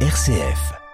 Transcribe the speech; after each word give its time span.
RCF. 0.00 0.85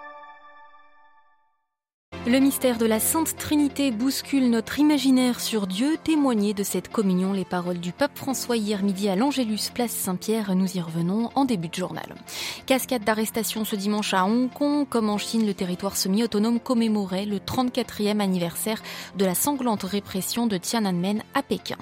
Le 2.25 2.39
mystère 2.39 2.79
de 2.79 2.87
la 2.87 3.01
Sainte 3.01 3.37
Trinité 3.37 3.91
bouscule 3.91 4.49
notre 4.49 4.79
imaginaire 4.79 5.41
sur 5.41 5.67
Dieu. 5.67 5.97
Témoigner 6.05 6.55
de 6.55 6.63
cette 6.63 6.89
communion, 6.89 7.33
les 7.33 7.45
paroles 7.45 7.81
du 7.81 7.91
pape 7.91 8.17
François 8.17 8.57
hier 8.57 8.85
midi 8.85 9.09
à 9.09 9.17
l'Angélus, 9.17 9.73
place 9.75 9.91
Saint-Pierre. 9.91 10.55
Nous 10.55 10.77
y 10.77 10.81
revenons 10.81 11.31
en 11.35 11.45
début 11.45 11.67
de 11.67 11.75
journal. 11.75 12.15
Cascade 12.67 13.03
d'arrestations 13.03 13.65
ce 13.65 13.75
dimanche 13.75 14.15
à 14.15 14.25
Hong 14.25 14.49
Kong. 14.53 14.87
Comme 14.89 15.11
en 15.11 15.19
Chine, 15.19 15.45
le 15.45 15.53
territoire 15.53 15.97
semi-autonome 15.97 16.61
commémorait 16.61 17.27
le 17.27 17.39
34e 17.39 18.21
anniversaire 18.21 18.81
de 19.17 19.25
la 19.25 19.35
sanglante 19.35 19.83
répression 19.83 20.47
de 20.47 20.59
Tiananmen 20.59 21.25
à 21.35 21.43
Pékin. 21.43 21.77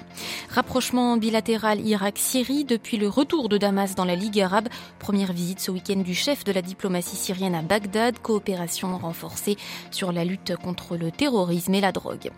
Rapprochement 0.49 1.17
bilatéral 1.17 1.85
Irak-Syrie 1.85 2.65
depuis 2.65 2.97
le 2.97 3.09
retour 3.09 3.47
de 3.47 3.59
Damas 3.59 3.93
dans 3.93 4.05
la 4.05 4.15
Ligue 4.15 4.41
arabe. 4.41 4.69
Première 4.97 5.33
visite 5.33 5.59
ce 5.59 5.69
week-end 5.69 5.99
du 5.99 6.15
chef 6.15 6.43
de 6.45 6.51
la 6.51 6.63
diplomatie 6.63 7.15
syrienne 7.15 7.53
à 7.53 7.61
Bagdad. 7.61 8.17
Coopération 8.17 8.97
renforcée 8.97 9.55
sur 9.91 10.11
la 10.11 10.30
contre 10.63 10.97
le 10.97 11.11
terrorisme 11.11 11.73
et 11.73 11.81
la 11.81 11.91
drogue. 11.91 12.31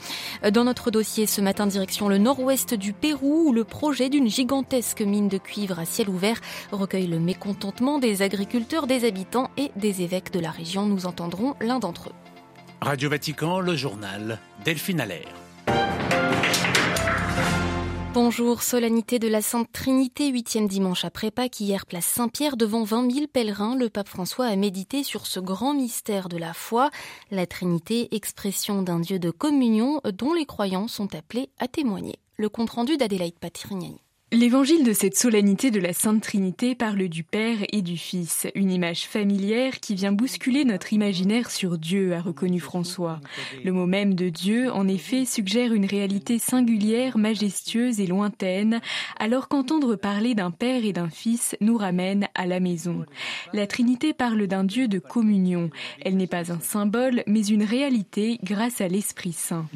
Dans 0.52 0.64
notre 0.64 0.92
dossier 0.92 1.26
ce 1.26 1.42
matin, 1.42 1.68
direction 1.68 2.08
le 2.08 2.18
nord-ouest 2.18 2.74
du 2.74 2.94
Pérou, 2.94 3.50
où 3.50 3.54
le 3.54 3.64
projet 3.64 4.10
d'une 4.10 4.30
gigantesque 4.30 5.02
mine 5.02 5.28
de 5.28 5.38
cuivre 5.38 5.80
à 5.80 5.86
ciel 5.86 6.10
ouvert 6.10 6.40
recueille 6.72 7.08
le 7.08 7.20
mécontentement 7.20 8.00
des 8.00 8.22
agriculteurs, 8.22 8.88
des 8.88 9.06
habitants 9.06 9.50
et 9.58 9.72
des 9.76 10.02
évêques 10.02 10.32
de 10.32 10.40
la 10.40 10.52
région. 10.52 10.86
Nous 10.86 11.06
entendrons 11.06 11.56
l'un 11.62 11.80
d'entre 11.80 12.10
eux. 12.10 12.14
Radio 12.82 13.10
Vatican, 13.10 13.60
le 13.60 13.76
journal 13.76 14.40
Delphine 14.66 15.00
Allaire. 15.00 15.43
Bonjour, 18.14 18.62
solennité 18.62 19.18
de 19.18 19.28
la 19.28 19.42
Sainte 19.42 19.72
Trinité, 19.72 20.30
huitième 20.30 20.68
dimanche 20.68 21.04
après 21.04 21.32
Pâques, 21.32 21.60
hier 21.60 21.88
place 21.88 22.06
Saint-Pierre, 22.06 22.58
devant 22.58 22.84
20 22.84 23.12
000 23.12 23.26
pèlerins, 23.26 23.76
le 23.76 23.90
pape 23.90 24.08
François 24.08 24.46
a 24.46 24.56
médité 24.56 25.02
sur 25.02 25.26
ce 25.26 25.40
grand 25.40 25.74
mystère 25.74 26.30
de 26.30 26.38
la 26.38 26.54
foi, 26.54 26.92
la 27.32 27.48
Trinité, 27.48 28.14
expression 28.16 28.84
d'un 28.84 29.00
Dieu 29.00 29.18
de 29.18 29.32
communion 29.32 30.00
dont 30.14 30.36
les 30.36 30.46
croyants 30.46 30.88
sont 30.88 31.16
appelés 31.16 31.50
à 31.58 31.68
témoigner. 31.68 32.20
Le 32.38 32.50
compte-rendu 32.50 32.98
d'Adélaïde 32.98 33.40
Patrignani. 33.40 34.03
L'évangile 34.34 34.84
de 34.84 34.94
cette 34.94 35.16
solennité 35.16 35.70
de 35.70 35.80
la 35.80 35.94
Sainte 35.94 36.24
Trinité 36.24 36.74
parle 36.74 37.08
du 37.08 37.24
Père 37.24 37.60
et 37.72 37.84
du 37.84 37.98
Fils, 37.98 38.48
une 38.56 38.72
image 38.72 39.04
familière 39.04 39.80
qui 39.80 39.94
vient 39.94 40.12
bousculer 40.12 40.66
notre 40.66 40.92
imaginaire 40.92 41.52
sur 41.52 41.78
Dieu, 41.78 42.16
a 42.16 42.20
reconnu 42.20 42.60
François. 42.60 43.22
Le 43.64 43.72
mot 43.72 43.86
même 43.86 44.16
de 44.16 44.30
Dieu, 44.30 44.72
en 44.72 44.88
effet, 44.88 45.26
suggère 45.26 45.72
une 45.72 45.86
réalité 45.86 46.40
singulière, 46.40 47.20
majestueuse 47.20 48.00
et 48.00 48.08
lointaine, 48.08 48.82
alors 49.20 49.50
qu'entendre 49.50 49.96
parler 49.96 50.34
d'un 50.34 50.50
Père 50.50 50.84
et 50.84 50.94
d'un 50.94 51.10
Fils 51.10 51.56
nous 51.62 51.78
ramène 51.78 52.28
à 52.34 52.48
la 52.48 52.60
maison. 52.60 53.06
La 53.54 53.68
Trinité 53.68 54.14
parle 54.14 54.48
d'un 54.48 54.64
Dieu 54.64 54.88
de 54.88 54.98
communion. 54.98 55.70
Elle 56.02 56.18
n'est 56.18 56.26
pas 56.26 56.52
un 56.52 56.60
symbole, 56.60 57.22
mais 57.28 57.46
une 57.46 57.64
réalité 57.64 58.40
grâce 58.44 58.82
à 58.82 58.88
l'Esprit 58.88 59.34
Saint. 59.34 59.68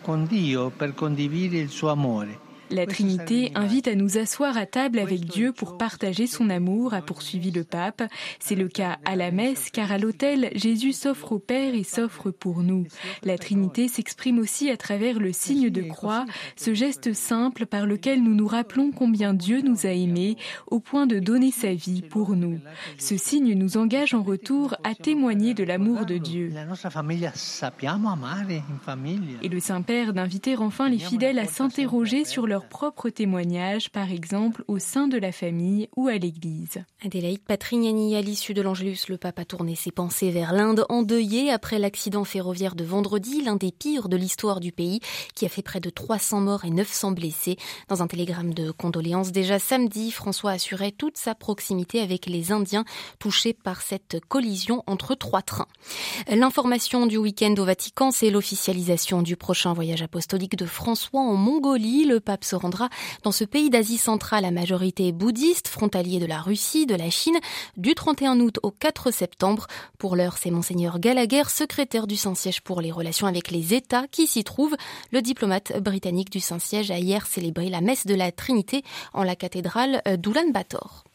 Con 0.00 0.26
Dio 0.26 0.70
per 0.70 0.92
condividere 0.94 1.62
il 1.62 1.70
suo 1.70 1.90
amore. 1.90 2.47
La 2.70 2.86
Trinité 2.86 3.52
invite 3.54 3.88
à 3.88 3.94
nous 3.94 4.18
asseoir 4.18 4.56
à 4.56 4.66
table 4.66 4.98
avec 4.98 5.24
Dieu 5.24 5.52
pour 5.52 5.78
partager 5.78 6.26
son 6.26 6.50
amour, 6.50 6.92
a 6.92 7.00
poursuivi 7.00 7.50
le 7.50 7.64
pape. 7.64 8.02
C'est 8.40 8.54
le 8.54 8.68
cas 8.68 8.98
à 9.04 9.16
la 9.16 9.30
messe, 9.30 9.70
car 9.70 9.90
à 9.90 9.98
l'autel, 9.98 10.50
Jésus 10.54 10.92
s'offre 10.92 11.32
au 11.32 11.38
Père 11.38 11.74
et 11.74 11.84
s'offre 11.84 12.30
pour 12.30 12.62
nous. 12.62 12.86
La 13.22 13.38
Trinité 13.38 13.88
s'exprime 13.88 14.38
aussi 14.38 14.70
à 14.70 14.76
travers 14.76 15.18
le 15.18 15.32
signe 15.32 15.70
de 15.70 15.82
croix, 15.82 16.26
ce 16.56 16.74
geste 16.74 17.14
simple 17.14 17.66
par 17.66 17.86
lequel 17.86 18.22
nous 18.22 18.34
nous 18.34 18.46
rappelons 18.46 18.90
combien 18.90 19.34
Dieu 19.34 19.62
nous 19.62 19.86
a 19.86 19.90
aimés 19.90 20.36
au 20.66 20.80
point 20.80 21.06
de 21.06 21.18
donner 21.18 21.50
sa 21.50 21.72
vie 21.72 22.02
pour 22.02 22.36
nous. 22.36 22.58
Ce 22.98 23.16
signe 23.16 23.54
nous 23.54 23.76
engage 23.76 24.14
en 24.14 24.22
retour 24.22 24.74
à 24.84 24.94
témoigner 24.94 25.54
de 25.54 25.64
l'amour 25.64 26.04
de 26.04 26.18
Dieu. 26.18 26.52
Et 29.42 29.48
le 29.48 29.60
Saint-Père 29.60 30.12
d'inviter 30.12 30.56
enfin 30.56 30.88
les 30.88 30.98
fidèles 30.98 31.38
à 31.38 31.46
s'interroger 31.46 32.24
sur 32.24 32.46
leur 32.46 32.57
propre 32.64 33.10
témoignage, 33.10 33.90
par 33.90 34.10
exemple 34.10 34.64
au 34.68 34.78
sein 34.78 35.08
de 35.08 35.18
la 35.18 35.32
famille 35.32 35.88
ou 35.96 36.08
à 36.08 36.18
l'église. 36.18 36.84
Adélaïde 37.04 37.42
Patrignani, 37.42 38.16
à 38.16 38.20
l'issue 38.20 38.54
de 38.54 38.62
l'Angélus, 38.62 39.08
le 39.08 39.18
pape 39.18 39.38
a 39.38 39.44
tourné 39.44 39.74
ses 39.74 39.90
pensées 39.90 40.30
vers 40.30 40.52
l'Inde, 40.52 40.84
endeuillée 40.88 41.50
après 41.50 41.78
l'accident 41.78 42.24
ferroviaire 42.24 42.74
de 42.74 42.84
vendredi, 42.84 43.42
l'un 43.42 43.56
des 43.56 43.72
pires 43.72 44.08
de 44.08 44.16
l'histoire 44.16 44.60
du 44.60 44.72
pays, 44.72 45.00
qui 45.34 45.46
a 45.46 45.48
fait 45.48 45.62
près 45.62 45.80
de 45.80 45.90
300 45.90 46.40
morts 46.40 46.64
et 46.64 46.70
900 46.70 47.12
blessés. 47.12 47.56
Dans 47.88 48.02
un 48.02 48.06
télégramme 48.06 48.54
de 48.54 48.70
condoléances 48.70 49.32
déjà 49.32 49.58
samedi, 49.58 50.10
François 50.10 50.52
assurait 50.52 50.92
toute 50.92 51.16
sa 51.16 51.34
proximité 51.34 52.00
avec 52.00 52.26
les 52.26 52.52
Indiens 52.52 52.84
touchés 53.18 53.52
par 53.52 53.82
cette 53.82 54.20
collision 54.28 54.82
entre 54.86 55.14
trois 55.14 55.42
trains. 55.42 55.68
L'information 56.28 57.06
du 57.06 57.16
week-end 57.16 57.54
au 57.58 57.64
Vatican, 57.64 58.10
c'est 58.10 58.30
l'officialisation 58.30 59.22
du 59.22 59.36
prochain 59.36 59.72
voyage 59.72 60.02
apostolique 60.02 60.56
de 60.56 60.66
François 60.66 61.20
en 61.20 61.34
Mongolie. 61.34 62.04
Le 62.04 62.20
pape 62.20 62.44
se 62.48 62.56
rendra 62.56 62.88
dans 63.22 63.32
ce 63.32 63.44
pays 63.44 63.70
d'Asie 63.70 63.98
centrale 63.98 64.44
à 64.44 64.50
majorité 64.50 65.12
bouddhiste, 65.12 65.68
frontalier 65.68 66.18
de 66.18 66.26
la 66.26 66.40
Russie, 66.40 66.86
de 66.86 66.94
la 66.94 67.10
Chine, 67.10 67.38
du 67.76 67.94
31 67.94 68.40
août 68.40 68.58
au 68.62 68.70
4 68.70 69.10
septembre. 69.10 69.66
Pour 69.98 70.16
l'heure, 70.16 70.38
c'est 70.38 70.50
Monseigneur 70.50 70.98
Gallagher, 70.98 71.44
secrétaire 71.48 72.06
du 72.06 72.16
Saint-Siège 72.16 72.62
pour 72.62 72.80
les 72.80 72.90
relations 72.90 73.26
avec 73.26 73.50
les 73.50 73.74
États, 73.74 74.06
qui 74.08 74.26
s'y 74.26 74.44
trouve. 74.44 74.76
Le 75.12 75.22
diplomate 75.22 75.80
britannique 75.80 76.30
du 76.30 76.40
Saint-Siège 76.40 76.90
a 76.90 76.98
hier 76.98 77.26
célébré 77.26 77.68
la 77.68 77.80
messe 77.80 78.06
de 78.06 78.14
la 78.14 78.32
Trinité 78.32 78.82
en 79.12 79.22
la 79.22 79.36
cathédrale 79.36 80.02
d'Ulan-Bator. 80.18 81.07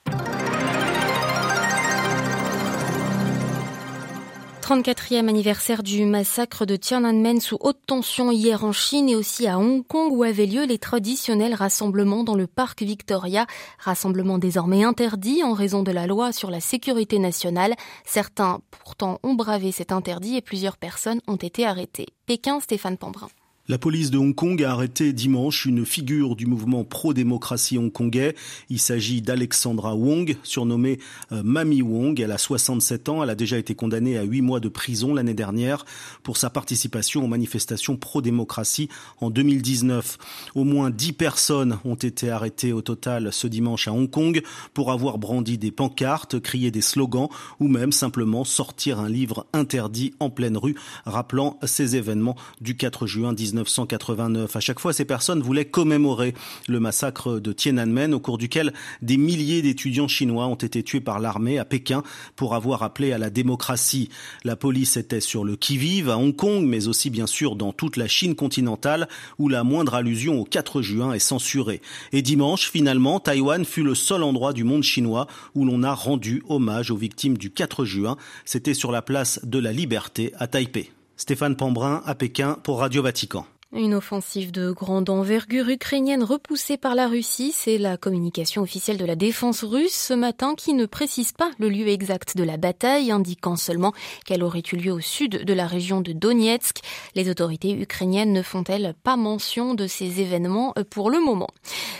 34e 4.63 5.27
anniversaire 5.27 5.83
du 5.83 6.05
massacre 6.05 6.65
de 6.65 6.77
Tiananmen 6.77 7.41
sous 7.41 7.57
haute 7.59 7.85
tension 7.85 8.31
hier 8.31 8.63
en 8.63 8.71
Chine 8.71 9.09
et 9.09 9.15
aussi 9.15 9.45
à 9.45 9.59
Hong 9.59 9.85
Kong 9.85 10.13
où 10.13 10.23
avaient 10.23 10.45
lieu 10.45 10.63
les 10.63 10.77
traditionnels 10.77 11.53
rassemblements 11.53 12.23
dans 12.23 12.35
le 12.35 12.47
parc 12.47 12.81
Victoria, 12.81 13.45
rassemblements 13.77 14.37
désormais 14.37 14.85
interdits 14.85 15.43
en 15.43 15.51
raison 15.51 15.83
de 15.83 15.91
la 15.91 16.07
loi 16.07 16.31
sur 16.31 16.49
la 16.49 16.61
sécurité 16.61 17.19
nationale. 17.19 17.73
Certains 18.05 18.61
pourtant 18.81 19.19
ont 19.21 19.33
bravé 19.33 19.73
cet 19.73 19.91
interdit 19.91 20.37
et 20.37 20.41
plusieurs 20.41 20.77
personnes 20.77 21.19
ont 21.27 21.35
été 21.35 21.65
arrêtées. 21.65 22.07
Pékin, 22.25 22.61
Stéphane 22.61 22.97
Pambrin. 22.97 23.27
La 23.69 23.77
police 23.77 24.11
de 24.11 24.17
Hong 24.17 24.35
Kong 24.35 24.61
a 24.61 24.73
arrêté 24.73 25.13
dimanche 25.13 25.65
une 25.65 25.85
figure 25.85 26.35
du 26.35 26.47
mouvement 26.47 26.83
pro-démocratie 26.83 27.77
hongkongais. 27.77 28.35
Il 28.69 28.77
s'agit 28.77 29.21
d'Alexandra 29.21 29.95
Wong, 29.95 30.35
surnommée 30.43 30.99
euh, 31.31 31.43
Mami 31.45 31.81
Wong. 31.81 32.19
Elle 32.19 32.33
a 32.33 32.37
67 32.37 33.07
ans. 33.07 33.23
Elle 33.23 33.29
a 33.29 33.35
déjà 33.35 33.57
été 33.57 33.73
condamnée 33.73 34.17
à 34.17 34.23
8 34.23 34.41
mois 34.41 34.59
de 34.59 34.67
prison 34.67 35.13
l'année 35.13 35.33
dernière 35.33 35.85
pour 36.23 36.35
sa 36.35 36.49
participation 36.49 37.23
aux 37.23 37.27
manifestations 37.27 37.95
pro-démocratie 37.95 38.89
en 39.21 39.29
2019. 39.29 40.17
Au 40.55 40.65
moins 40.65 40.89
10 40.89 41.13
personnes 41.13 41.79
ont 41.85 41.95
été 41.95 42.29
arrêtées 42.29 42.73
au 42.73 42.81
total 42.81 43.31
ce 43.31 43.47
dimanche 43.47 43.87
à 43.87 43.93
Hong 43.93 44.09
Kong 44.09 44.43
pour 44.73 44.91
avoir 44.91 45.17
brandi 45.19 45.57
des 45.57 45.71
pancartes, 45.71 46.37
crié 46.41 46.69
des 46.69 46.81
slogans 46.81 47.29
ou 47.61 47.69
même 47.69 47.93
simplement 47.93 48.43
sortir 48.43 48.99
un 48.99 49.07
livre 49.07 49.47
interdit 49.53 50.15
en 50.19 50.29
pleine 50.29 50.57
rue 50.57 50.75
rappelant 51.05 51.57
ces 51.63 51.95
événements 51.95 52.35
du 52.59 52.75
4 52.75 53.07
juin 53.07 53.31
19 53.31 53.52
1989. 53.53 54.55
À 54.55 54.59
chaque 54.59 54.79
fois, 54.79 54.93
ces 54.93 55.05
personnes 55.05 55.41
voulaient 55.41 55.65
commémorer 55.65 56.33
le 56.67 56.79
massacre 56.79 57.39
de 57.39 57.53
Tiananmen, 57.53 58.13
au 58.13 58.19
cours 58.19 58.37
duquel 58.37 58.73
des 59.01 59.17
milliers 59.17 59.61
d'étudiants 59.61 60.07
chinois 60.07 60.47
ont 60.47 60.55
été 60.55 60.83
tués 60.83 61.01
par 61.01 61.19
l'armée 61.19 61.59
à 61.59 61.65
Pékin 61.65 62.03
pour 62.35 62.55
avoir 62.55 62.83
appelé 62.83 63.11
à 63.11 63.17
la 63.17 63.29
démocratie. 63.29 64.09
La 64.43 64.55
police 64.55 64.97
était 64.97 65.19
sur 65.19 65.43
le 65.43 65.55
qui-vive 65.55 66.09
à 66.09 66.17
Hong 66.17 66.35
Kong, 66.35 66.65
mais 66.65 66.87
aussi 66.87 67.09
bien 67.09 67.27
sûr 67.27 67.55
dans 67.55 67.73
toute 67.73 67.97
la 67.97 68.07
Chine 68.07 68.35
continentale, 68.35 69.07
où 69.37 69.49
la 69.49 69.63
moindre 69.63 69.95
allusion 69.95 70.39
au 70.39 70.43
4 70.43 70.81
juin 70.81 71.13
est 71.13 71.19
censurée. 71.19 71.81
Et 72.11 72.21
dimanche, 72.21 72.69
finalement, 72.69 73.19
Taïwan 73.19 73.65
fut 73.65 73.83
le 73.83 73.95
seul 73.95 74.23
endroit 74.23 74.53
du 74.53 74.63
monde 74.63 74.83
chinois 74.83 75.27
où 75.55 75.65
l'on 75.65 75.83
a 75.83 75.93
rendu 75.93 76.43
hommage 76.47 76.91
aux 76.91 76.97
victimes 76.97 77.37
du 77.37 77.51
4 77.51 77.85
juin. 77.85 78.17
C'était 78.45 78.73
sur 78.73 78.91
la 78.91 79.01
place 79.01 79.39
de 79.43 79.59
la 79.59 79.71
Liberté 79.71 80.31
à 80.37 80.47
Taipei. 80.47 80.91
Stéphane 81.15 81.55
Pambrin 81.55 82.01
à 82.05 82.15
Pékin 82.15 82.57
pour 82.63 82.79
Radio 82.79 83.03
Vatican. 83.03 83.45
Une 83.75 83.95
offensive 83.95 84.51
de 84.51 84.71
grande 84.71 85.09
envergure 85.09 85.67
ukrainienne 85.67 86.23
repoussée 86.23 86.77
par 86.77 86.93
la 86.93 87.07
Russie, 87.07 87.51
c'est 87.51 87.79
la 87.79 87.97
communication 87.97 88.61
officielle 88.61 88.99
de 88.99 89.05
la 89.05 89.15
défense 89.15 89.63
russe 89.63 89.95
ce 89.95 90.13
matin 90.13 90.53
qui 90.55 90.75
ne 90.75 90.85
précise 90.85 91.31
pas 91.31 91.49
le 91.57 91.69
lieu 91.69 91.87
exact 91.87 92.37
de 92.37 92.43
la 92.43 92.57
bataille, 92.57 93.09
indiquant 93.09 93.55
seulement 93.55 93.91
qu'elle 94.25 94.43
aurait 94.43 94.61
eu 94.71 94.75
lieu 94.75 94.91
au 94.91 94.99
sud 94.99 95.43
de 95.43 95.53
la 95.53 95.65
région 95.65 96.01
de 96.01 96.11
Donetsk. 96.11 96.81
Les 97.15 97.31
autorités 97.31 97.71
ukrainiennes 97.71 98.31
ne 98.31 98.43
font-elles 98.43 98.93
pas 99.01 99.15
mention 99.15 99.73
de 99.73 99.87
ces 99.87 100.21
événements 100.21 100.75
pour 100.91 101.09
le 101.09 101.19
moment. 101.19 101.49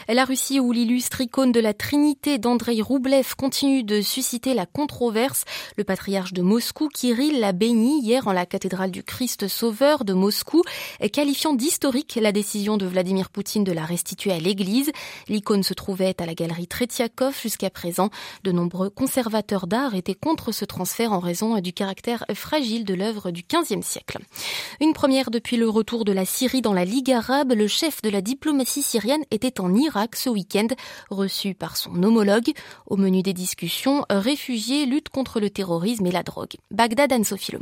La 0.08 0.26
Russie, 0.26 0.60
où 0.60 0.74
l'illustre 0.74 1.22
icône 1.22 1.52
de 1.52 1.60
la 1.60 1.74
Trinité 1.74 2.38
d'Andrei 2.38 2.82
Roublev 2.82 3.34
continue 3.36 3.84
de 3.84 4.02
susciter 4.02 4.54
la 4.54 4.68
controverse, 4.68 5.44
le 5.76 5.84
patriarche 5.84 6.34
de 6.34 6.44
Moscou, 6.44 6.88
Kirill, 6.90 7.40
l'a 7.40 7.52
béni 7.52 8.00
hier 8.04 8.28
en 8.28 8.34
la 8.34 8.46
cathédrale 8.46 8.92
du 8.92 9.02
Christ 9.02 9.48
Sauveur 9.48 10.06
de 10.06 10.14
Moscou, 10.14 10.62
qualifiant 11.12 11.56
d'historique 11.64 12.20
la 12.22 12.34
décision 12.34 12.76
de 12.76 12.86
Vladimir 12.86 13.30
Poutine 13.30 13.64
de 13.64 13.72
la 13.72 13.86
restituer 13.86 14.34
à 14.34 14.38
l'église. 14.38 14.92
L'icône 15.30 15.64
se 15.64 15.74
trouvait 15.74 16.14
à 16.20 16.26
la 16.26 16.34
galerie 16.34 16.68
Tretiakov 16.68 17.40
jusqu'à 17.42 17.70
présent. 17.70 18.10
De 18.44 18.52
nombreux 18.52 18.90
conservateurs 18.90 19.66
d'art 19.66 19.96
étaient 19.96 20.14
contre 20.14 20.52
ce 20.52 20.66
transfert 20.66 21.14
en 21.14 21.20
raison 21.20 21.58
du 21.62 21.72
caractère 21.72 22.26
fragile 22.34 22.84
de 22.84 22.94
l'œuvre 22.94 23.32
du 23.32 23.44
XVe 23.44 23.82
siècle. 23.82 24.18
Une 24.82 24.92
première 24.92 25.32
depuis 25.32 25.56
le 25.56 25.70
retour 25.70 26.04
de 26.04 26.12
la 26.12 26.26
Syrie 26.26 26.62
dans 26.62 26.74
la 26.74 26.84
Ligue 26.84 27.14
arabe, 27.14 27.54
le 27.54 27.70
chef 27.70 28.02
de 28.02 28.10
la 28.10 28.20
diplomatie 28.20 28.82
syrienne 28.82 29.24
était 29.32 29.62
en 29.62 29.74
Irak 29.74 30.18
ce 30.18 30.30
week-end, 30.30 30.68
reçu 31.12 31.54
par 31.54 31.78
son 31.78 32.04
homologue. 32.04 32.52
Au 32.88 32.98
menu 32.98 33.22
des 33.22 33.32
discussions, 33.32 34.04
réfugiés, 34.10 34.86
lutte 34.86 35.08
contre 35.08 35.40
le 35.40 35.50
terrorisme 35.50 36.06
et 36.08 36.12
la 36.12 36.24
drogue. 36.24 36.56
Bagdad 36.72 37.14
Anne-Sophie. 37.14 37.54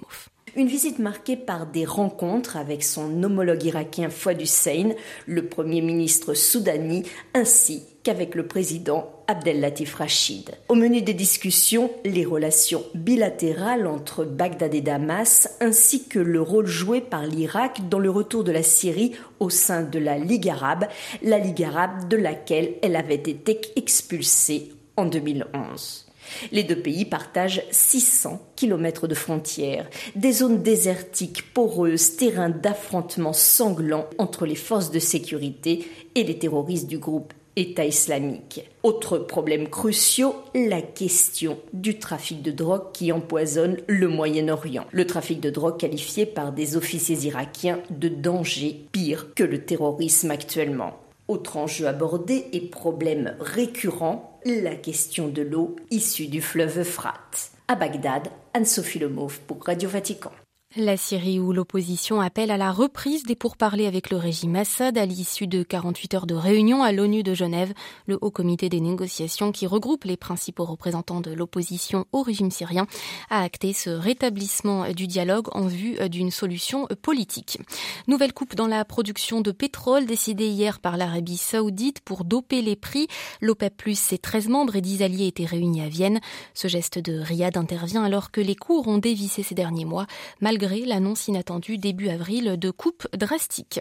Une 0.58 0.68
visite 0.68 1.00
marquée 1.00 1.38
par 1.38 1.66
des 1.66 1.86
rencontres 1.86 2.58
avec 2.58 2.84
son 2.84 3.24
homologue 3.24 3.64
irakien 3.64 4.10
Fouad 4.10 4.42
Hussein, 4.42 4.90
le 5.26 5.46
premier 5.46 5.80
ministre 5.80 6.34
soudani, 6.34 7.04
ainsi 7.34 7.84
qu'avec 8.04 8.36
le 8.36 8.46
président 8.46 9.10
Abdel 9.28 9.62
Latif 9.62 9.96
Rachid. 9.96 10.52
Au 10.68 10.76
menu 10.76 11.02
des 11.02 11.14
discussions, 11.14 11.90
les 12.04 12.26
relations 12.26 12.84
bilatérales 12.96 13.88
entre 13.88 14.26
Bagdad 14.26 14.76
et 14.76 14.82
Damas, 14.82 15.58
ainsi 15.62 16.10
que 16.10 16.20
le 16.20 16.42
rôle 16.42 16.68
joué 16.68 17.00
par 17.00 17.26
l'Irak 17.26 17.88
dans 17.88 18.00
le 18.00 18.10
retour 18.10 18.44
de 18.44 18.52
la 18.52 18.64
Syrie 18.64 19.14
au 19.40 19.50
sein 19.50 19.84
de 19.84 20.00
la 20.00 20.18
Ligue 20.18 20.50
arabe, 20.50 20.88
la 21.22 21.40
Ligue 21.40 21.64
arabe 21.64 22.10
de 22.10 22.18
laquelle 22.18 22.74
elle 22.82 22.98
avait 22.98 23.16
été 23.16 23.62
expulsée 23.78 24.74
en 24.98 25.06
2011. 25.06 26.11
Les 26.52 26.64
deux 26.64 26.76
pays 26.76 27.06
partagent 27.06 27.64
600 27.72 28.42
kilomètres 28.56 29.08
de 29.08 29.16
frontières, 29.16 29.90
des 30.16 30.32
zones 30.32 30.64
désertiques, 30.64 31.54
poreuses, 31.54 32.16
terrains 32.16 32.50
d'affrontements 32.50 33.34
sanglants 33.34 34.08
entre 34.18 34.46
les 34.46 34.56
forces 34.56 34.92
de 34.92 35.00
sécurité 35.00 35.88
et 36.16 36.24
les 36.24 36.38
terroristes 36.38 36.88
du 36.88 36.98
groupe 36.98 37.34
État 37.56 37.86
islamique. 37.86 38.70
Autre 38.84 39.18
problème 39.18 39.68
crucial, 39.68 40.32
la 40.56 40.82
question 40.82 41.58
du 41.74 42.00
trafic 42.00 42.42
de 42.42 42.52
drogue 42.52 42.92
qui 42.94 43.12
empoisonne 43.12 43.78
le 43.88 44.08
Moyen-Orient. 44.08 44.86
Le 44.92 45.06
trafic 45.06 45.42
de 45.42 45.50
drogue 45.50 45.78
qualifié 45.78 46.26
par 46.26 46.54
des 46.54 46.78
officiers 46.78 47.28
irakiens 47.28 47.80
de 47.90 48.08
danger 48.08 48.86
pire 48.92 49.34
que 49.36 49.44
le 49.44 49.66
terrorisme 49.66 50.32
actuellement. 50.32 50.94
Autre 51.28 51.58
enjeu 51.58 51.88
abordé 51.88 52.46
et 52.54 52.62
problème 52.62 53.36
récurrent, 53.40 54.31
la 54.46 54.76
question 54.76 55.28
de 55.28 55.42
l'eau 55.42 55.76
issue 55.92 56.28
du 56.28 56.42
fleuve 56.42 56.80
Euphrate. 56.80 57.52
À 57.68 57.76
Bagdad, 57.76 58.30
Anne-Sophie 58.54 59.00
Lemauve 59.00 59.40
pour 59.42 59.64
Radio 59.64 59.88
Vatican. 59.88 60.32
La 60.78 60.96
Syrie 60.96 61.38
où 61.38 61.52
l'opposition 61.52 62.22
appelle 62.22 62.50
à 62.50 62.56
la 62.56 62.72
reprise 62.72 63.24
des 63.24 63.36
pourparlers 63.36 63.88
avec 63.88 64.10
le 64.10 64.16
régime 64.16 64.56
Assad 64.56 64.98
à 64.98 65.06
l'issue 65.06 65.46
de 65.46 65.64
48 65.64 66.14
heures 66.14 66.26
de 66.26 66.34
réunion 66.34 66.82
à 66.82 66.94
l'ONU 66.94 67.24
de 67.24 67.34
Genève, 67.34 67.74
le 68.06 68.18
haut 68.22 68.32
comité 68.32 68.70
des 68.70 68.80
négociations 68.80 69.52
qui 69.52 69.68
regroupe 69.68 70.06
les 70.06 70.16
principaux 70.16 70.64
représentants 70.64 71.20
de 71.20 71.34
l'opposition 71.34 72.06
au 72.14 72.22
régime 72.22 72.52
syrien 72.52 72.88
a 73.30 73.44
acté 73.44 73.74
ce 73.74 73.90
rétablissement 73.90 74.90
du 74.94 75.08
dialogue 75.08 75.50
en 75.52 75.68
vue 75.68 75.98
d'une 76.08 76.32
solution 76.32 76.88
politique. 77.02 77.60
Nouvelle 78.08 78.32
coupe 78.32 78.56
dans 78.56 78.68
la 78.68 78.86
production 78.86 79.42
de 79.42 79.52
pétrole 79.52 80.06
décidée 80.06 80.48
hier 80.48 80.80
par 80.80 80.96
l'Arabie 80.96 81.36
saoudite 81.36 82.00
pour 82.00 82.24
doper 82.24 82.62
les 82.62 82.78
prix. 82.78 83.10
L'OPEP 83.42 83.76
plus 83.76 84.00
ses 84.00 84.18
13 84.18 84.48
membres 84.48 84.78
et 84.78 84.82
10 84.82 85.04
alliés 85.04 85.28
étaient 85.28 85.44
réunis 85.44 85.82
à 85.82 85.90
Vienne. 85.90 86.22
Ce 86.54 86.70
geste 86.70 86.98
de 86.98 87.20
Riyad 87.20 87.58
intervient 87.58 88.06
alors 88.06 88.32
que 88.32 88.40
les 88.40 88.56
cours 88.56 88.88
ont 88.88 89.00
dévissé 89.00 89.44
ces 89.44 89.54
derniers 89.54 89.84
mois 89.84 90.08
malgré 90.40 90.61
l'annonce 90.62 91.28
inattendue 91.28 91.78
début 91.78 92.10
avril 92.10 92.58
de 92.58 92.72
coupe 92.72 93.08
drastique. 93.16 93.80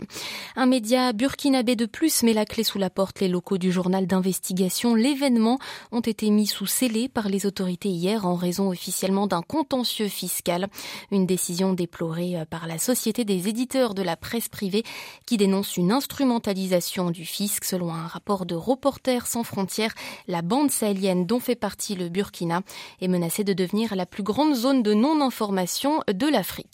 Un 0.56 0.67
média 0.67 1.12
burkinabé 1.12 1.77
de 1.77 1.87
plus 1.87 2.23
met 2.23 2.32
la 2.32 2.44
clé 2.44 2.65
sous 2.65 2.79
la 2.79 2.91
porte. 2.91 3.21
Les 3.21 3.29
locaux 3.29 3.59
du 3.59 3.71
journal 3.71 4.06
d'investigation 4.06 4.94
L'événement 4.94 5.59
ont 5.93 6.00
été 6.00 6.31
mis 6.31 6.47
sous 6.47 6.67
scellé 6.67 7.09
par 7.09 7.29
les 7.29 7.47
autorités 7.47 7.88
hier 7.88 8.27
en 8.27 8.35
raison 8.35 8.71
officiellement 8.71 9.27
d'un 9.27 9.43
contentieux 9.43 10.09
fiscal. 10.09 10.69
Une 11.11 11.27
décision 11.27 11.73
déplorée 11.73 12.37
par 12.49 12.67
la 12.67 12.79
Société 12.79 13.25
des 13.25 13.49
éditeurs 13.49 13.94
de 13.94 14.03
la 14.03 14.17
presse 14.17 14.49
privée 14.49 14.85
qui 15.26 15.37
dénonce 15.37 15.76
une 15.76 15.93
instrumentalisation 15.93 17.11
du 17.11 17.25
fisc 17.25 17.65
selon 17.65 17.93
un 17.93 18.06
rapport 18.06 18.47
de 18.47 18.55
Reporters 18.55 19.26
sans 19.26 19.44
frontières. 19.44 19.94
La 20.29 20.43
bande 20.43 20.71
sahélienne 20.71 21.26
dont 21.26 21.41
fait 21.41 21.56
partie 21.56 21.94
le 21.94 22.09
Burkina 22.09 22.62
est 23.00 23.09
menacée 23.09 23.44
de 23.44 23.53
devenir 23.53 23.94
la 23.97 24.06
plus 24.06 24.23
grande 24.23 24.55
zone 24.55 24.83
de 24.83 24.94
non-information 24.94 26.00
de 26.09 26.26
l'Afrique. 26.26 26.69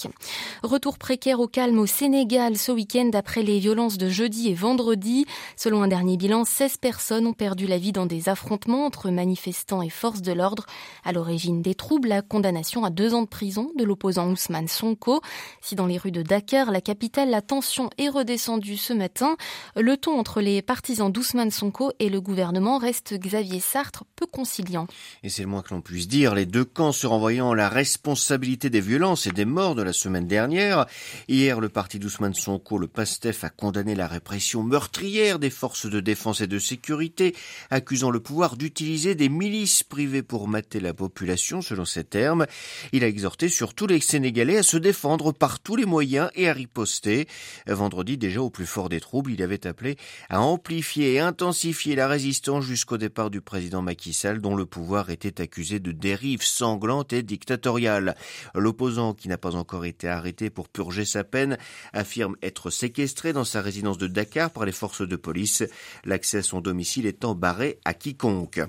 Retour 0.62 0.98
précaire 0.98 1.40
au 1.40 1.48
calme 1.48 1.78
au 1.78 1.86
Sénégal 1.86 2.56
ce 2.56 2.72
week-end 2.72 3.10
après 3.14 3.42
les 3.42 3.58
violences 3.58 3.98
de 3.98 4.08
jeudi 4.08 4.48
et 4.48 4.54
vendredi. 4.54 5.26
Selon 5.56 5.82
un 5.82 5.88
dernier 5.88 6.16
bilan, 6.16 6.44
16 6.44 6.76
personnes 6.78 7.26
ont 7.26 7.32
perdu 7.32 7.66
la 7.66 7.78
vie 7.78 7.92
dans 7.92 8.06
des 8.06 8.28
affrontements 8.28 8.86
entre 8.86 9.10
manifestants 9.10 9.82
et 9.82 9.88
forces 9.88 10.22
de 10.22 10.32
l'ordre. 10.32 10.66
À 11.04 11.12
l'origine 11.12 11.62
des 11.62 11.74
troubles, 11.74 12.08
la 12.08 12.22
condamnation 12.22 12.84
à 12.84 12.90
deux 12.90 13.14
ans 13.14 13.22
de 13.22 13.28
prison 13.28 13.70
de 13.76 13.84
l'opposant 13.84 14.30
Ousmane 14.30 14.68
Sonko. 14.68 15.20
Si 15.60 15.74
dans 15.74 15.86
les 15.86 15.98
rues 15.98 16.12
de 16.12 16.22
Dakar, 16.22 16.70
la 16.70 16.80
capitale, 16.80 17.30
la 17.30 17.42
tension 17.42 17.90
est 17.98 18.08
redescendue 18.08 18.76
ce 18.76 18.92
matin, 18.92 19.36
le 19.76 19.96
ton 19.96 20.18
entre 20.18 20.40
les 20.40 20.62
partisans 20.62 21.10
d'Ousmane 21.10 21.50
Sonko 21.50 21.92
et 21.98 22.08
le 22.08 22.20
gouvernement 22.20 22.78
reste 22.78 23.14
Xavier 23.14 23.60
Sartre 23.60 24.04
peu 24.16 24.26
conciliant. 24.26 24.86
Et 25.22 25.28
c'est 25.28 25.42
le 25.42 25.48
moins 25.48 25.62
que 25.62 25.74
l'on 25.74 25.80
puisse 25.80 26.08
dire, 26.08 26.34
les 26.34 26.46
deux 26.46 26.64
camps 26.64 26.92
se 26.92 27.06
renvoyant 27.06 27.54
la 27.54 27.68
responsabilité 27.68 28.70
des 28.70 28.80
violences 28.80 29.26
et 29.26 29.32
des 29.32 29.44
morts 29.44 29.74
de 29.74 29.82
la 29.86 29.92
semaine 29.92 30.26
dernière. 30.26 30.86
Hier, 31.28 31.60
le 31.60 31.68
parti 31.68 31.98
d'Ousmane 31.98 32.34
Sonko, 32.34 32.76
le 32.76 32.88
PASTEF, 32.88 33.44
a 33.44 33.50
condamné 33.50 33.94
la 33.94 34.08
répression 34.08 34.64
meurtrière 34.64 35.38
des 35.38 35.48
forces 35.48 35.86
de 35.86 36.00
défense 36.00 36.40
et 36.40 36.48
de 36.48 36.58
sécurité, 36.58 37.34
accusant 37.70 38.10
le 38.10 38.18
pouvoir 38.20 38.56
d'utiliser 38.56 39.14
des 39.14 39.28
milices 39.28 39.84
privées 39.84 40.24
pour 40.24 40.48
mater 40.48 40.80
la 40.80 40.92
population, 40.92 41.62
selon 41.62 41.84
ses 41.84 42.02
termes. 42.02 42.46
Il 42.92 43.04
a 43.04 43.08
exhorté 43.08 43.48
surtout 43.48 43.86
les 43.86 44.00
Sénégalais 44.00 44.58
à 44.58 44.62
se 44.64 44.76
défendre 44.76 45.32
par 45.32 45.60
tous 45.60 45.76
les 45.76 45.86
moyens 45.86 46.30
et 46.34 46.48
à 46.48 46.52
riposter. 46.52 47.28
Vendredi, 47.68 48.18
déjà 48.18 48.40
au 48.42 48.50
plus 48.50 48.66
fort 48.66 48.88
des 48.88 49.00
troubles, 49.00 49.30
il 49.30 49.42
avait 49.42 49.68
appelé 49.68 49.96
à 50.28 50.40
amplifier 50.40 51.14
et 51.14 51.20
intensifier 51.20 51.94
la 51.94 52.08
résistance 52.08 52.64
jusqu'au 52.64 52.98
départ 52.98 53.30
du 53.30 53.40
président 53.40 53.82
Macky 53.82 54.12
Sall, 54.12 54.40
dont 54.40 54.56
le 54.56 54.66
pouvoir 54.66 55.10
était 55.10 55.40
accusé 55.40 55.78
de 55.78 55.92
dérives 55.92 56.42
sanglantes 56.42 57.12
et 57.12 57.22
dictatoriales. 57.22 58.16
L'opposant, 58.54 59.14
qui 59.14 59.28
n'a 59.28 59.38
pas 59.38 59.54
encore 59.54 59.75
été 59.84 60.08
arrêté 60.08 60.50
pour 60.50 60.68
purger 60.68 61.04
sa 61.04 61.24
peine, 61.24 61.58
affirme 61.92 62.36
être 62.42 62.70
séquestré 62.70 63.32
dans 63.32 63.44
sa 63.44 63.60
résidence 63.60 63.98
de 63.98 64.06
Dakar 64.06 64.50
par 64.50 64.64
les 64.64 64.72
forces 64.72 65.06
de 65.06 65.16
police, 65.16 65.64
l'accès 66.04 66.38
à 66.38 66.42
son 66.42 66.60
domicile 66.60 67.06
étant 67.06 67.34
barré 67.34 67.78
à 67.84 67.94
quiconque. 67.94 68.60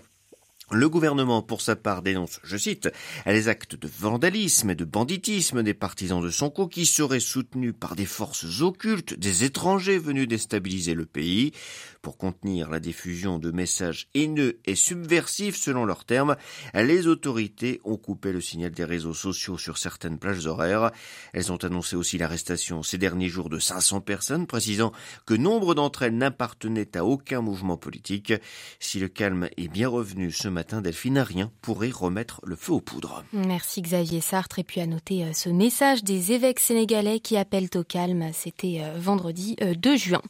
Le 0.70 0.90
gouvernement, 0.90 1.42
pour 1.42 1.62
sa 1.62 1.78
part, 1.78 2.02
dénonce, 2.02 2.42
je 2.44 2.58
cite, 2.58 2.90
les 3.26 3.48
actes 3.48 3.78
de 3.78 3.88
vandalisme 3.88 4.70
et 4.70 4.76
de 4.76 4.84
banditisme 4.84 5.64
des 5.64 5.74
partisans 5.74 6.22
de 6.22 6.30
Sonko 6.30 6.68
qui 6.68 6.86
seraient 6.86 7.22
soutenus 7.22 7.74
par 7.80 7.96
des 7.96 8.06
forces 8.06 8.62
occultes, 8.62 9.18
des 9.18 9.46
étrangers 9.46 9.98
venus 9.98 10.28
déstabiliser 10.28 10.94
le 10.94 11.06
pays. 11.06 11.54
Pour 12.02 12.18
contenir 12.18 12.70
la 12.70 12.82
diffusion 12.82 13.40
de 13.40 13.52
messages 13.52 14.10
haineux 14.14 14.60
et 14.66 14.76
subversifs 14.76 15.56
selon 15.56 15.86
leurs 15.86 16.04
termes, 16.04 16.36
les 16.74 17.08
autorités 17.08 17.80
ont 17.86 17.96
coupé 17.96 18.34
le 18.34 18.42
signal 18.42 18.72
des 18.72 18.84
réseaux 18.84 19.14
sociaux 19.14 19.58
sur 19.58 19.78
certaines 19.78 20.20
plages 20.20 20.46
horaires. 20.48 20.92
Elles 21.32 21.54
ont 21.54 21.64
annoncé 21.64 21.96
aussi 21.96 22.18
l'arrestation 22.18 22.84
ces 22.84 22.98
derniers 22.98 23.30
jours 23.30 23.50
de 23.50 23.60
500 23.60 24.02
personnes, 24.02 24.48
précisant 24.48 24.92
que 25.26 25.34
nombre 25.34 25.76
d'entre 25.76 26.04
elles 26.04 26.18
n'appartenaient 26.18 26.98
à 26.98 27.06
aucun 27.06 27.40
mouvement 27.40 27.78
politique. 27.78 28.34
Si 28.82 29.00
le 29.00 29.08
calme 29.08 29.48
est 29.56 29.70
bien 29.70 29.88
revenu 29.88 30.30
ce 30.34 30.57
matin, 30.58 30.82
Delphine, 30.82 31.20
rien 31.20 31.52
pourrait 31.62 31.92
remettre 31.92 32.42
le 32.44 32.56
feu 32.56 32.74
aux 32.74 32.82
poudres. 32.82 33.24
Merci 33.32 33.84
Xavier 33.84 34.22
Sartre. 34.22 34.58
Et 34.58 34.64
puis 34.64 34.82
à 34.82 34.88
noter 34.88 35.24
euh, 35.24 35.32
ce 35.32 35.50
message 35.50 36.04
des 36.04 36.32
évêques 36.32 36.60
sénégalais 36.60 37.20
qui 37.20 37.38
appellent 37.38 37.70
au 37.76 37.84
calme. 37.84 38.32
C'était 38.34 38.80
euh, 38.82 38.98
vendredi 38.98 39.56
2 39.62 39.94
euh, 39.94 39.96
juin. 39.98 40.22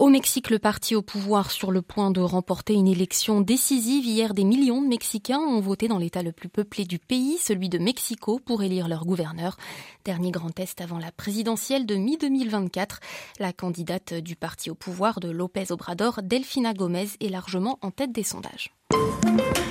Au 0.00 0.08
Mexique, 0.08 0.50
le 0.50 0.58
parti 0.58 0.96
au 0.96 1.02
pouvoir 1.02 1.52
sur 1.52 1.70
le 1.70 1.80
point 1.80 2.10
de 2.10 2.20
remporter 2.20 2.74
une 2.74 2.88
élection 2.88 3.40
décisive. 3.40 4.04
Hier, 4.04 4.34
des 4.34 4.42
millions 4.42 4.82
de 4.82 4.88
Mexicains 4.88 5.38
ont 5.38 5.60
voté 5.60 5.86
dans 5.86 5.98
l'état 5.98 6.24
le 6.24 6.32
plus 6.32 6.48
peuplé 6.48 6.84
du 6.84 6.98
pays, 6.98 7.38
celui 7.38 7.68
de 7.68 7.78
Mexico, 7.78 8.40
pour 8.44 8.64
élire 8.64 8.88
leur 8.88 9.04
gouverneur. 9.04 9.56
Dernier 10.04 10.32
grand 10.32 10.50
test 10.50 10.80
avant 10.80 10.98
la 10.98 11.12
présidentielle 11.12 11.86
de 11.86 11.94
mi-2024. 11.94 12.96
La 13.38 13.52
candidate 13.52 14.12
du 14.12 14.34
parti 14.34 14.70
au 14.70 14.74
pouvoir 14.74 15.20
de 15.20 15.30
López 15.30 15.70
Obrador, 15.70 16.18
Delfina 16.24 16.74
Gomez, 16.74 17.10
est 17.20 17.28
largement 17.28 17.78
en 17.80 17.92
tête 17.92 18.10
des 18.10 18.24
sondages. 18.24 18.72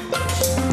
Thank 0.10 0.60
you. 0.60 0.67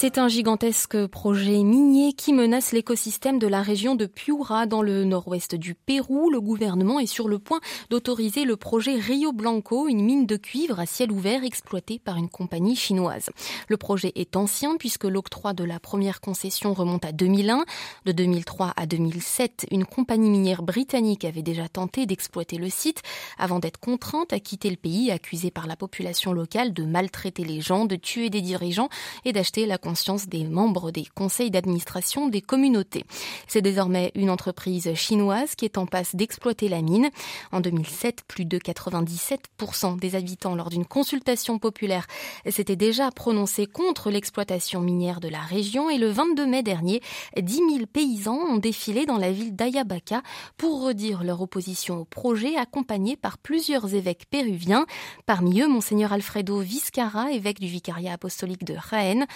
C'est 0.00 0.16
un 0.16 0.28
gigantesque 0.28 1.06
projet 1.08 1.62
minier 1.62 2.14
qui 2.14 2.32
menace 2.32 2.72
l'écosystème 2.72 3.38
de 3.38 3.46
la 3.46 3.60
région 3.60 3.94
de 3.94 4.06
Piura 4.06 4.64
dans 4.64 4.80
le 4.80 5.04
nord-ouest 5.04 5.56
du 5.56 5.74
Pérou. 5.74 6.30
Le 6.30 6.40
gouvernement 6.40 7.00
est 7.00 7.04
sur 7.04 7.28
le 7.28 7.38
point 7.38 7.60
d'autoriser 7.90 8.46
le 8.46 8.56
projet 8.56 8.94
Rio 8.94 9.32
Blanco, 9.32 9.88
une 9.88 10.02
mine 10.02 10.24
de 10.24 10.38
cuivre 10.38 10.80
à 10.80 10.86
ciel 10.86 11.12
ouvert 11.12 11.44
exploitée 11.44 11.98
par 11.98 12.16
une 12.16 12.30
compagnie 12.30 12.76
chinoise. 12.76 13.28
Le 13.68 13.76
projet 13.76 14.12
est 14.14 14.36
ancien 14.36 14.78
puisque 14.78 15.04
l'octroi 15.04 15.52
de 15.52 15.64
la 15.64 15.78
première 15.78 16.22
concession 16.22 16.72
remonte 16.72 17.04
à 17.04 17.12
2001. 17.12 17.66
De 18.06 18.12
2003 18.12 18.72
à 18.78 18.86
2007, 18.86 19.66
une 19.70 19.84
compagnie 19.84 20.30
minière 20.30 20.62
britannique 20.62 21.26
avait 21.26 21.42
déjà 21.42 21.68
tenté 21.68 22.06
d'exploiter 22.06 22.56
le 22.56 22.70
site 22.70 23.02
avant 23.36 23.58
d'être 23.58 23.78
contrainte 23.78 24.32
à 24.32 24.40
quitter 24.40 24.70
le 24.70 24.76
pays, 24.76 25.10
accusée 25.10 25.50
par 25.50 25.66
la 25.66 25.76
population 25.76 26.32
locale 26.32 26.72
de 26.72 26.84
maltraiter 26.84 27.44
les 27.44 27.60
gens, 27.60 27.84
de 27.84 27.96
tuer 27.96 28.30
des 28.30 28.40
dirigeants 28.40 28.88
et 29.26 29.34
d'acheter 29.34 29.66
la 29.66 29.76
conscience 29.90 30.28
des 30.28 30.44
membres 30.44 30.92
des 30.92 31.04
conseils 31.16 31.50
d'administration 31.50 32.28
des 32.28 32.40
communautés. 32.40 33.02
C'est 33.48 33.60
désormais 33.60 34.12
une 34.14 34.30
entreprise 34.30 34.94
chinoise 34.94 35.56
qui 35.56 35.64
est 35.64 35.78
en 35.78 35.86
passe 35.86 36.14
d'exploiter 36.14 36.68
la 36.68 36.80
mine. 36.80 37.10
En 37.50 37.58
2007, 37.58 38.20
plus 38.28 38.44
de 38.44 38.56
97% 38.58 39.98
des 39.98 40.14
habitants 40.14 40.54
lors 40.54 40.70
d'une 40.70 40.84
consultation 40.84 41.58
populaire 41.58 42.06
s'étaient 42.48 42.76
déjà 42.76 43.10
prononcés 43.10 43.66
contre 43.66 44.12
l'exploitation 44.12 44.80
minière 44.80 45.18
de 45.18 45.26
la 45.26 45.40
région 45.40 45.90
et 45.90 45.98
le 45.98 46.08
22 46.08 46.46
mai 46.46 46.62
dernier, 46.62 47.00
10 47.36 47.54
000 47.56 47.68
paysans 47.92 48.38
ont 48.38 48.58
défilé 48.58 49.06
dans 49.06 49.18
la 49.18 49.32
ville 49.32 49.56
d'Ayabaca 49.56 50.22
pour 50.56 50.84
redire 50.84 51.24
leur 51.24 51.40
opposition 51.40 52.02
au 52.02 52.04
projet 52.04 52.54
accompagné 52.54 53.16
par 53.16 53.38
plusieurs 53.38 53.92
évêques 53.92 54.26
péruviens. 54.30 54.86
Parmi 55.26 55.60
eux, 55.62 55.68
Monseigneur 55.68 56.12
Alfredo 56.12 56.60
Viscara, 56.60 57.32
évêque 57.32 57.58
du 57.58 57.66
vicariat 57.66 58.12
apostolique 58.12 58.62
de 58.62 58.76
Jaén. 58.88 59.26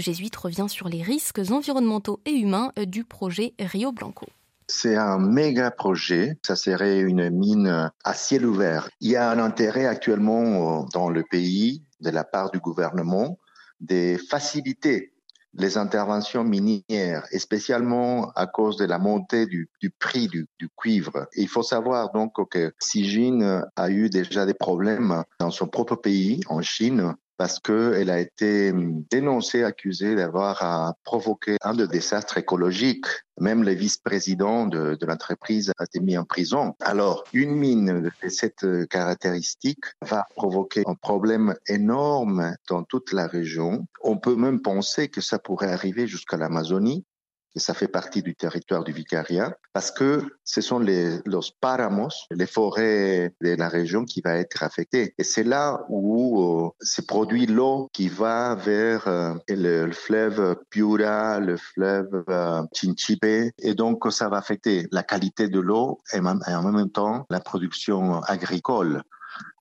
Jésuite 0.00 0.36
revient 0.36 0.66
sur 0.68 0.88
les 0.88 1.02
risques 1.02 1.40
environnementaux 1.50 2.20
et 2.24 2.32
humains 2.32 2.72
du 2.86 3.04
projet 3.04 3.54
Rio 3.58 3.92
Blanco. 3.92 4.26
C'est 4.68 4.96
un 4.96 5.18
méga 5.18 5.70
projet. 5.70 6.38
Ça 6.46 6.54
serait 6.54 7.00
une 7.00 7.28
mine 7.30 7.90
à 8.04 8.14
ciel 8.14 8.46
ouvert. 8.46 8.88
Il 9.00 9.10
y 9.10 9.16
a 9.16 9.30
un 9.30 9.38
intérêt 9.38 9.86
actuellement 9.86 10.86
dans 10.92 11.10
le 11.10 11.24
pays 11.24 11.82
de 12.00 12.10
la 12.10 12.24
part 12.24 12.50
du 12.50 12.60
gouvernement 12.60 13.38
de 13.80 14.16
faciliter 14.28 15.12
les 15.54 15.76
interventions 15.76 16.44
minières, 16.44 17.26
et 17.32 17.38
spécialement 17.38 18.30
à 18.36 18.46
cause 18.46 18.76
de 18.76 18.84
la 18.84 18.98
montée 18.98 19.46
du, 19.46 19.68
prix 19.98 20.28
du, 20.28 20.46
du, 20.60 20.68
cuivre. 20.76 21.26
il 21.34 21.48
faut 21.48 21.64
savoir 21.64 22.12
donc 22.12 22.34
que 22.48 22.72
Xi 22.78 23.42
a 23.74 23.90
eu 23.90 24.10
déjà 24.10 24.46
des 24.46 24.54
problèmes 24.54 25.24
dans 25.40 25.50
son 25.50 25.66
propre 25.66 25.96
pays, 25.96 26.40
en 26.46 26.62
Chine, 26.62 27.14
parce 27.40 27.58
qu'elle 27.58 28.10
a 28.10 28.20
été 28.20 28.70
dénoncée, 29.10 29.64
accusée 29.64 30.14
d'avoir 30.14 30.92
provoqué 31.04 31.56
un 31.62 31.72
de 31.72 31.86
désastre 31.86 32.36
écologique. 32.36 33.06
Même 33.38 33.64
le 33.64 33.72
vice-président 33.72 34.66
de, 34.66 34.94
de 35.00 35.06
l'entreprise 35.06 35.72
a 35.78 35.84
été 35.84 36.00
mis 36.00 36.18
en 36.18 36.26
prison. 36.26 36.74
Alors, 36.80 37.24
une 37.32 37.52
mine 37.52 38.10
de 38.22 38.28
cette 38.28 38.66
caractéristique 38.90 39.84
va 40.02 40.26
provoquer 40.36 40.82
un 40.84 40.94
problème 40.94 41.54
énorme 41.66 42.54
dans 42.68 42.82
toute 42.82 43.10
la 43.14 43.26
région. 43.26 43.86
On 44.02 44.18
peut 44.18 44.36
même 44.36 44.60
penser 44.60 45.08
que 45.08 45.22
ça 45.22 45.38
pourrait 45.38 45.72
arriver 45.72 46.06
jusqu'à 46.06 46.36
l'Amazonie 46.36 47.06
que 47.54 47.60
ça 47.60 47.74
fait 47.74 47.88
partie 47.88 48.22
du 48.22 48.34
territoire 48.34 48.84
du 48.84 48.92
vicariat, 48.92 49.54
parce 49.72 49.90
que 49.90 50.22
ce 50.44 50.60
sont 50.60 50.78
les 50.78 51.18
los 51.24 51.52
páramos, 51.60 52.08
les 52.30 52.46
forêts 52.46 53.34
de 53.40 53.54
la 53.54 53.68
région 53.68 54.04
qui 54.04 54.20
va 54.20 54.36
être 54.36 54.62
affectée. 54.62 55.14
Et 55.18 55.24
c'est 55.24 55.44
là 55.44 55.84
où 55.88 56.42
euh, 56.42 56.70
se 56.80 57.02
produit 57.02 57.46
l'eau 57.46 57.88
qui 57.92 58.08
va 58.08 58.54
vers 58.54 59.08
euh, 59.08 59.34
le, 59.48 59.86
le, 59.86 59.92
fleuve 59.92 60.56
Piura, 60.70 61.40
le 61.40 61.56
fleuve 61.56 62.24
euh, 62.28 62.62
Chinchipe, 62.74 63.24
et 63.24 63.74
donc 63.74 64.10
ça 64.12 64.28
va 64.28 64.38
affecter 64.38 64.86
la 64.92 65.02
qualité 65.02 65.48
de 65.48 65.60
l'eau 65.60 65.98
et, 66.12 66.18
et 66.18 66.54
en 66.54 66.72
même 66.72 66.90
temps 66.90 67.26
la 67.30 67.40
production 67.40 68.22
agricole. 68.22 69.02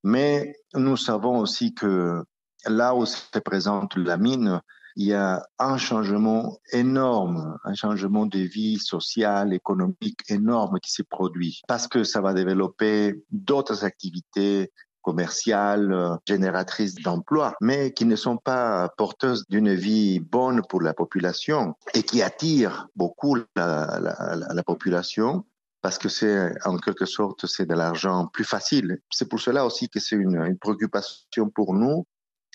Mais 0.03 0.55
nous 0.73 0.97
savons 0.97 1.39
aussi 1.39 1.73
que 1.73 2.23
là 2.65 2.95
où 2.95 3.05
se 3.05 3.39
présente 3.39 3.95
la 3.95 4.17
mine, 4.17 4.61
il 4.95 5.07
y 5.07 5.13
a 5.13 5.45
un 5.59 5.77
changement 5.77 6.59
énorme, 6.71 7.57
un 7.63 7.73
changement 7.73 8.25
de 8.25 8.39
vie 8.39 8.77
sociale, 8.77 9.53
économique 9.53 10.21
énorme 10.29 10.79
qui 10.79 10.91
s'est 10.91 11.03
produit 11.03 11.61
parce 11.67 11.87
que 11.87 12.03
ça 12.03 12.21
va 12.21 12.33
développer 12.33 13.23
d'autres 13.31 13.85
activités 13.85 14.71
commerciales, 15.01 16.17
génératrices 16.27 16.95
d'emplois, 16.95 17.55
mais 17.61 17.93
qui 17.93 18.05
ne 18.05 18.15
sont 18.15 18.37
pas 18.37 18.89
porteuses 18.97 19.45
d'une 19.49 19.73
vie 19.73 20.19
bonne 20.19 20.61
pour 20.67 20.81
la 20.81 20.93
population 20.93 21.75
et 21.93 22.03
qui 22.03 22.21
attirent 22.21 22.87
beaucoup 22.95 23.37
la, 23.55 23.99
la, 24.01 24.53
la 24.53 24.63
population 24.63 25.45
parce 25.81 25.97
que 25.97 26.09
c'est 26.09 26.51
en 26.65 26.77
quelque 26.77 27.05
sorte 27.05 27.45
c'est 27.45 27.65
de 27.65 27.73
l'argent 27.73 28.27
plus 28.27 28.43
facile. 28.43 28.99
C'est 29.09 29.29
pour 29.29 29.39
cela 29.39 29.65
aussi 29.65 29.89
que 29.89 29.99
c'est 29.99 30.17
une 30.17 30.57
préoccupation 30.57 31.49
pour 31.49 31.73
nous 31.73 32.05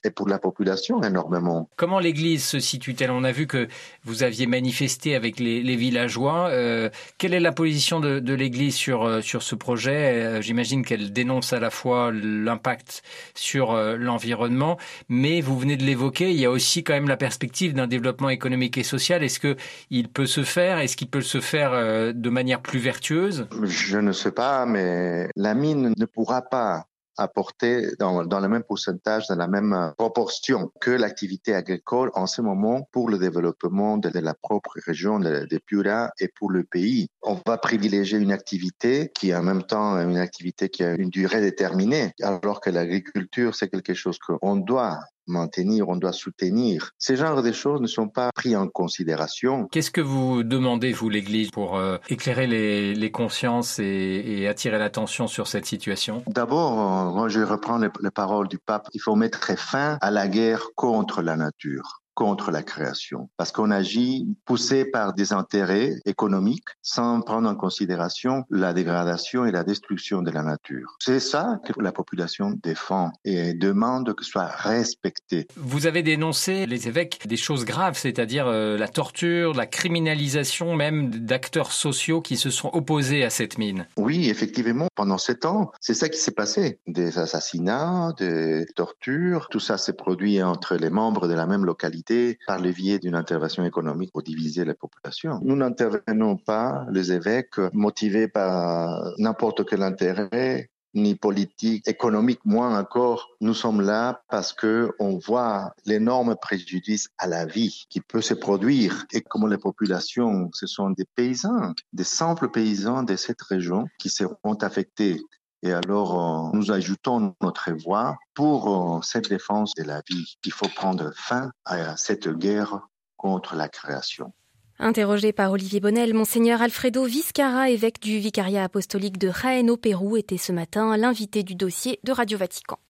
et 0.04 0.10
pour 0.10 0.28
la 0.28 0.38
population 0.38 1.02
énormément. 1.02 1.68
Comment 1.76 1.98
l'Église 1.98 2.44
se 2.44 2.60
situe-t-elle? 2.60 3.10
On 3.10 3.24
a 3.24 3.32
vu 3.32 3.46
que 3.46 3.68
vous 4.04 4.22
aviez 4.22 4.46
manifesté 4.46 5.14
avec 5.14 5.40
les, 5.40 5.62
les 5.62 5.76
villageois. 5.76 6.48
Euh, 6.50 6.90
quelle 7.18 7.34
est 7.34 7.40
la 7.40 7.52
position 7.52 8.00
de, 8.00 8.20
de 8.20 8.34
l'Église 8.34 8.74
sur, 8.74 9.04
euh, 9.04 9.20
sur 9.20 9.42
ce 9.42 9.54
projet? 9.54 10.22
Euh, 10.22 10.42
J'imagine 10.42 10.84
qu'elle 10.84 11.12
dénonce 11.12 11.52
à 11.52 11.60
la 11.60 11.70
fois 11.70 12.12
l'impact 12.12 13.02
sur 13.34 13.72
euh, 13.72 13.96
l'environnement, 13.96 14.78
mais 15.08 15.40
vous 15.40 15.58
venez 15.58 15.76
de 15.76 15.84
l'évoquer, 15.84 16.30
il 16.30 16.38
y 16.38 16.44
a 16.44 16.50
aussi 16.50 16.84
quand 16.84 16.94
même 16.94 17.08
la 17.08 17.16
perspective 17.16 17.74
d'un 17.74 17.86
développement 17.86 18.28
économique 18.28 18.78
et 18.78 18.82
social. 18.82 19.22
Est-ce 19.22 19.40
qu'il 19.40 20.08
peut 20.08 20.26
se 20.26 20.42
faire? 20.42 20.78
Est-ce 20.78 20.96
qu'il 20.96 21.08
peut 21.08 21.22
se 21.22 21.40
faire 21.40 21.72
de 22.14 22.30
manière 22.30 22.60
plus 22.60 22.78
vertueuse? 22.78 23.46
Je 23.62 23.98
ne 23.98 24.12
sais 24.12 24.32
pas, 24.32 24.66
mais 24.66 25.28
la 25.36 25.54
mine 25.54 25.94
ne 25.96 26.04
pourra 26.04 26.42
pas 26.42 26.86
apporter 27.16 27.94
dans, 27.98 28.24
dans, 28.24 28.40
le 28.40 28.48
même 28.48 28.62
pourcentage, 28.62 29.26
dans 29.28 29.36
la 29.36 29.48
même 29.48 29.92
proportion 29.96 30.70
que 30.80 30.90
l'activité 30.90 31.54
agricole 31.54 32.10
en 32.14 32.26
ce 32.26 32.42
moment 32.42 32.88
pour 32.92 33.08
le 33.08 33.18
développement 33.18 33.98
de, 33.98 34.08
de 34.08 34.18
la 34.18 34.34
propre 34.34 34.76
région 34.84 35.18
de, 35.18 35.46
de, 35.50 35.58
Piura 35.58 36.10
et 36.20 36.28
pour 36.28 36.50
le 36.50 36.64
pays. 36.64 37.08
On 37.22 37.38
va 37.46 37.58
privilégier 37.58 38.18
une 38.18 38.32
activité 38.32 39.10
qui 39.14 39.30
est 39.30 39.36
en 39.36 39.42
même 39.42 39.62
temps 39.62 39.96
une 39.98 40.18
activité 40.18 40.68
qui 40.68 40.84
a 40.84 40.94
une 40.94 41.10
durée 41.10 41.40
déterminée, 41.40 42.12
alors 42.22 42.60
que 42.60 42.70
l'agriculture, 42.70 43.54
c'est 43.54 43.68
quelque 43.68 43.94
chose 43.94 44.18
qu'on 44.18 44.56
doit 44.56 45.00
maintenir, 45.26 45.88
on 45.88 45.96
doit 45.96 46.12
soutenir. 46.12 46.90
Ces 46.98 47.16
genres 47.16 47.42
de 47.42 47.52
choses 47.52 47.80
ne 47.80 47.86
sont 47.86 48.08
pas 48.08 48.30
pris 48.34 48.56
en 48.56 48.68
considération. 48.68 49.66
Qu'est-ce 49.70 49.90
que 49.90 50.00
vous 50.00 50.42
demandez, 50.42 50.92
vous, 50.92 51.08
l'Église, 51.08 51.50
pour 51.50 51.76
euh, 51.76 51.98
éclairer 52.08 52.46
les, 52.46 52.94
les 52.94 53.10
consciences 53.10 53.78
et, 53.78 54.22
et 54.26 54.48
attirer 54.48 54.78
l'attention 54.78 55.26
sur 55.26 55.46
cette 55.46 55.66
situation? 55.66 56.22
D'abord, 56.26 56.72
euh, 56.72 57.12
moi 57.12 57.28
je 57.28 57.40
reprends 57.40 57.78
les, 57.78 57.88
les 58.00 58.10
paroles 58.10 58.48
du 58.48 58.58
pape, 58.58 58.88
il 58.92 59.00
faut 59.00 59.16
mettre 59.16 59.56
fin 59.58 59.98
à 60.00 60.10
la 60.10 60.28
guerre 60.28 60.68
contre 60.74 61.22
la 61.22 61.36
nature 61.36 62.03
contre 62.14 62.50
la 62.50 62.62
création, 62.62 63.28
parce 63.36 63.52
qu'on 63.52 63.70
agit 63.70 64.26
poussé 64.44 64.84
par 64.84 65.14
des 65.14 65.32
intérêts 65.32 65.96
économiques 66.06 66.68
sans 66.82 67.20
prendre 67.20 67.48
en 67.48 67.56
considération 67.56 68.44
la 68.50 68.72
dégradation 68.72 69.44
et 69.44 69.50
la 69.50 69.64
destruction 69.64 70.22
de 70.22 70.30
la 70.30 70.42
nature. 70.42 70.96
C'est 71.00 71.20
ça 71.20 71.58
que 71.64 71.72
la 71.80 71.92
population 71.92 72.58
défend 72.62 73.10
et 73.24 73.54
demande 73.54 74.14
que 74.14 74.24
soit 74.24 74.46
respecté. 74.46 75.46
Vous 75.56 75.86
avez 75.86 76.02
dénoncé, 76.02 76.66
les 76.66 76.88
évêques, 76.88 77.26
des 77.26 77.36
choses 77.36 77.64
graves, 77.64 77.98
c'est-à-dire 77.98 78.46
euh, 78.46 78.76
la 78.76 78.88
torture, 78.88 79.54
la 79.54 79.66
criminalisation 79.66 80.74
même 80.74 81.10
d'acteurs 81.10 81.72
sociaux 81.72 82.20
qui 82.20 82.36
se 82.36 82.50
sont 82.50 82.70
opposés 82.72 83.24
à 83.24 83.30
cette 83.30 83.58
mine. 83.58 83.86
Oui, 83.96 84.28
effectivement, 84.28 84.88
pendant 84.94 85.18
sept 85.18 85.44
ans, 85.44 85.72
c'est 85.80 85.94
ça 85.94 86.08
qui 86.08 86.18
s'est 86.18 86.32
passé. 86.32 86.78
Des 86.86 87.18
assassinats, 87.18 88.12
des 88.18 88.66
tortures, 88.76 89.48
tout 89.50 89.60
ça 89.60 89.78
s'est 89.78 89.92
produit 89.92 90.42
entre 90.42 90.76
les 90.76 90.90
membres 90.90 91.28
de 91.28 91.34
la 91.34 91.46
même 91.46 91.64
localité 91.64 92.03
par 92.46 92.60
le 92.60 92.72
biais 92.72 92.98
d'une 92.98 93.14
intervention 93.14 93.64
économique 93.64 94.12
pour 94.12 94.22
diviser 94.22 94.64
la 94.64 94.74
population. 94.74 95.40
Nous 95.42 95.56
n'intervenons 95.56 96.36
pas, 96.36 96.86
les 96.90 97.12
évêques, 97.12 97.58
motivés 97.72 98.28
par 98.28 99.12
n'importe 99.18 99.68
quel 99.68 99.82
intérêt, 99.82 100.70
ni 100.94 101.14
politique, 101.14 101.86
économique, 101.88 102.40
moins 102.44 102.78
encore. 102.78 103.30
Nous 103.40 103.54
sommes 103.54 103.80
là 103.80 104.22
parce 104.28 104.52
que 104.52 104.92
on 104.98 105.18
voit 105.18 105.74
l'énorme 105.84 106.36
préjudice 106.36 107.08
à 107.18 107.26
la 107.26 107.44
vie 107.46 107.86
qui 107.90 108.00
peut 108.00 108.20
se 108.20 108.34
produire 108.34 109.04
et 109.12 109.20
comment 109.20 109.48
les 109.48 109.58
populations, 109.58 110.50
ce 110.52 110.66
sont 110.66 110.90
des 110.90 111.06
paysans, 111.16 111.72
des 111.92 112.04
simples 112.04 112.48
paysans 112.50 113.02
de 113.02 113.16
cette 113.16 113.42
région 113.42 113.86
qui 113.98 114.08
seront 114.08 114.54
affectés. 114.60 115.20
Et 115.64 115.72
alors, 115.72 116.54
nous 116.54 116.70
ajoutons 116.70 117.34
notre 117.40 117.72
voix 117.72 118.18
pour 118.34 119.02
cette 119.02 119.30
défense 119.30 119.72
de 119.74 119.82
la 119.82 120.02
vie. 120.06 120.36
Il 120.44 120.52
faut 120.52 120.68
prendre 120.68 121.10
fin 121.16 121.50
à 121.64 121.96
cette 121.96 122.28
guerre 122.28 122.80
contre 123.16 123.56
la 123.56 123.70
création. 123.70 124.34
Interrogé 124.78 125.32
par 125.32 125.52
Olivier 125.52 125.80
Bonnel, 125.80 126.12
Monseigneur 126.12 126.60
Alfredo 126.60 127.04
Viscara, 127.04 127.70
évêque 127.70 127.98
du 127.98 128.18
vicariat 128.18 128.64
apostolique 128.64 129.16
de 129.16 129.30
Jaén 129.30 129.70
au 129.70 129.78
Pérou, 129.78 130.18
était 130.18 130.36
ce 130.36 130.52
matin 130.52 130.98
l'invité 130.98 131.42
du 131.42 131.54
dossier 131.54 131.98
de 132.04 132.12
Radio 132.12 132.36
Vatican. 132.36 132.78